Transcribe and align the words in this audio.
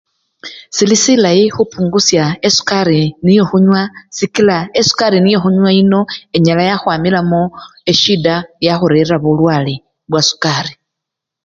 Sili 0.75 0.95
silayi 1.03 1.45
khupungusya 1.55 2.23
esukari 2.47 3.01
niyo 3.25 3.43
khunywa 3.49 3.81
sikila 4.17 4.57
esukari 4.79 5.17
niyo 5.21 5.39
khunywa 5.43 5.69
yino 5.77 6.01
enyala 6.35 6.63
yakhwamilamo 6.69 7.41
esyida 7.91 8.35
yakhurerila 8.65 9.17
bulwale 9.23 9.75
bwasulari. 10.09 10.73